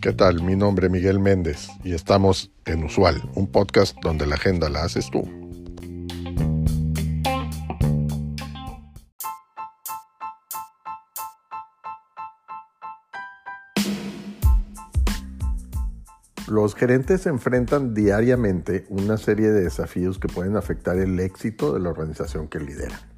[0.00, 0.42] ¿Qué tal?
[0.42, 4.84] Mi nombre es Miguel Méndez y estamos en Usual, un podcast donde la agenda la
[4.84, 5.28] haces tú.
[16.46, 21.88] Los gerentes enfrentan diariamente una serie de desafíos que pueden afectar el éxito de la
[21.88, 23.15] organización que lideran.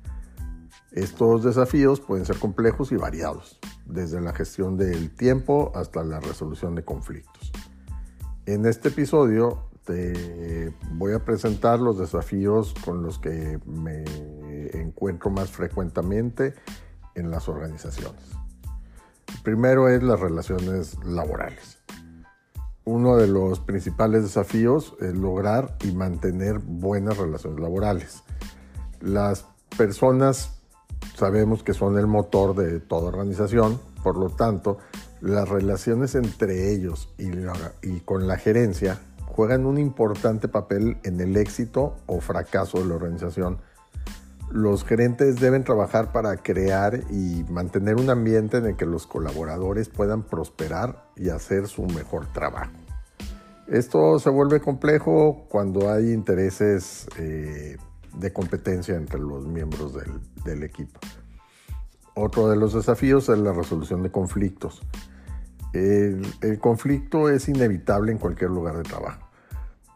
[0.99, 6.75] Estos desafíos pueden ser complejos y variados, desde la gestión del tiempo hasta la resolución
[6.75, 7.52] de conflictos.
[8.47, 14.03] En este episodio te voy a presentar los desafíos con los que me
[14.73, 16.55] encuentro más frecuentemente
[17.15, 18.25] en las organizaciones.
[19.37, 21.78] El primero es las relaciones laborales
[22.84, 28.23] uno de los principales desafíos es lograr y mantener buenas relaciones laborales.
[29.03, 29.45] Las
[29.77, 30.58] personas
[31.16, 34.78] sabemos que son el motor de toda organización, por lo tanto,
[35.20, 41.97] las relaciones entre ellos y, con la gerencia juegan un importante papel en el éxito
[42.06, 43.59] o fracaso de la organización.
[44.50, 49.89] Los gerentes deben trabajar para crear y mantener un ambiente en el que los colaboradores
[49.89, 52.72] puedan prosperar y hacer su mejor trabajo.
[53.66, 57.77] Esto se vuelve complejo cuando hay intereses eh,
[58.19, 59.94] de competencia entre los miembros
[60.44, 60.98] del, equipo.
[62.14, 64.83] Otro de los desafíos es la resolución de conflictos.
[65.72, 69.28] el, conflicto es inevitable en cualquier lugar de trabajo,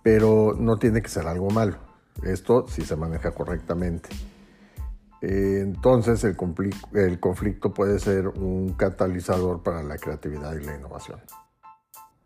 [0.03, 1.79] pero no tiene que ser algo malo.
[2.23, 4.11] Esto si se maneja correctamente.
[5.21, 6.37] entonces el
[7.21, 11.21] conflicto puede ser un catalizador para la creatividad y la innovación.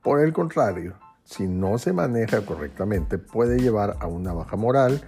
[0.02, 0.94] Por el contrario,
[1.24, 5.02] si no se maneja correctamente, puede llevar a una baja moral,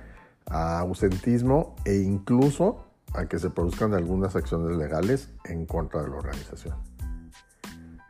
[0.50, 6.16] a ausentismo e incluso a que se produzcan algunas acciones legales en contra de la
[6.16, 6.76] organización.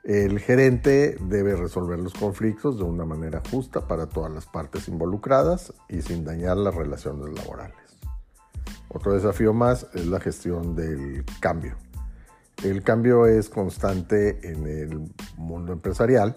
[0.05, 5.75] El gerente debe resolver los conflictos de una manera justa para todas las partes involucradas
[5.89, 7.77] y sin dañar las relaciones laborales.
[8.89, 11.77] Otro desafío más es la gestión del cambio.
[12.65, 16.35] El cambio es constante en el mundo empresarial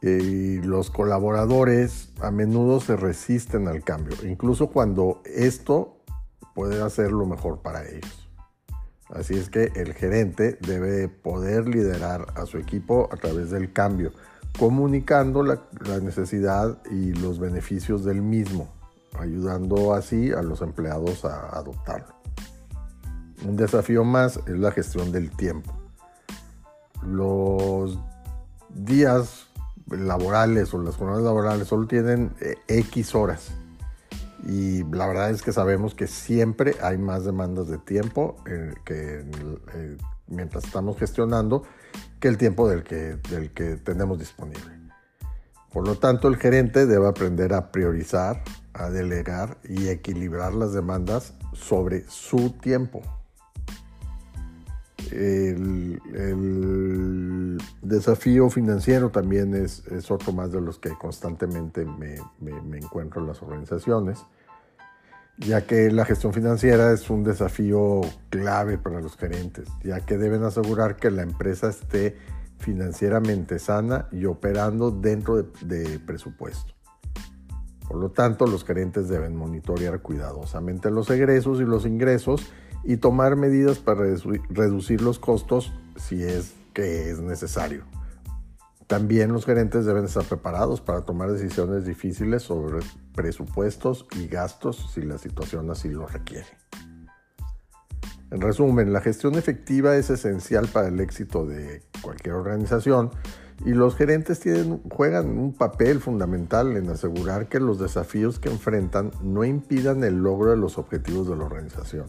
[0.00, 5.98] y los colaboradores a menudo se resisten al cambio, incluso cuando esto
[6.54, 8.28] puede hacer lo mejor para ellos.
[9.10, 14.12] Así es que el gerente debe poder liderar a su equipo a través del cambio,
[14.58, 15.62] comunicando la,
[16.02, 18.68] necesidad y los beneficios del mismo,
[19.18, 22.14] ayudando así a los empleados a adoptarlo.
[23.46, 25.72] Un desafío más es la gestión del tiempo.
[27.02, 27.98] Los
[28.74, 29.47] días
[29.90, 33.50] laborales o las jornadas laborales solo tienen eh, X horas.
[34.46, 39.24] Y la verdad es que sabemos que siempre hay más demandas de tiempo eh, que
[39.74, 39.96] eh,
[40.28, 41.64] mientras estamos gestionando
[42.20, 44.78] que el tiempo del que, del que tenemos disponible.
[45.72, 51.34] Por lo tanto, el gerente debe aprender a priorizar, a delegar y equilibrar las demandas
[51.52, 53.02] sobre su tiempo.
[55.12, 55.98] El,
[57.82, 62.16] desafío financiero también es, otro más de los que constantemente me,
[62.76, 64.24] encuentro en las organizaciones,
[65.38, 70.42] ya que la gestión financiera es un desafío clave para los gerentes, ya que deben
[70.44, 72.16] asegurar que la empresa esté
[72.58, 76.78] financieramente sana y operando dentro de presupuesto.
[77.88, 82.46] Por lo tanto, los gerentes deben monitorear cuidadosamente los egresos y los ingresos
[82.84, 84.02] y tomar medidas para
[84.50, 87.84] reducir los costos si es que es necesario.
[88.86, 92.78] También los gerentes deben estar preparados para tomar decisiones difíciles sobre
[93.14, 96.46] presupuestos y gastos si la situación así lo requiere.
[98.30, 103.10] En resumen, la gestión efectiva es esencial para el éxito de cualquier organización
[103.64, 109.10] y los gerentes tienen, juegan un papel fundamental en asegurar que los desafíos que enfrentan
[109.22, 112.06] no impidan el logro de los objetivos de la organización.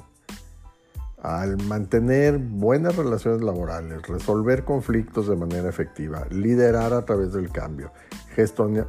[1.21, 7.91] Al mantener buenas relaciones laborales, resolver conflictos de manera efectiva, liderar a través del cambio,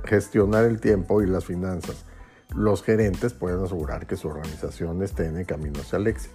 [0.04, 2.04] gestionar el tiempo y las finanzas,
[2.54, 6.34] los gerentes pueden asegurar que su organización esté en el camino hacia el éxito.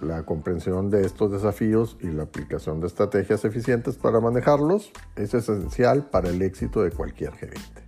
[0.00, 6.10] La comprensión de estos desafíos y la aplicación de estrategias eficientes para manejarlos es esencial
[6.10, 7.87] para el éxito de cualquier gerente.